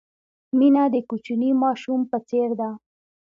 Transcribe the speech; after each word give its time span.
مینه 0.57 0.83
د 0.93 0.95
کوچني 1.09 1.49
ماشوم 1.63 2.01
په 2.11 2.17
څېر 2.29 2.49
ده. 2.59 2.69